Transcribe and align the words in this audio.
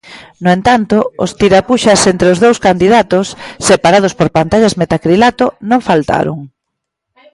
No 0.43 0.49
entanto, 0.57 0.95
os 1.23 1.31
tirapuxas 1.39 2.01
entre 2.13 2.27
os 2.33 2.41
dous 2.45 2.57
candidatos 2.65 3.27
─separados 3.65 4.13
por 4.19 4.27
pantallas 4.37 4.77
metacrilato─ 4.81 5.45
non 5.69 5.85
faltaron. 5.89 6.37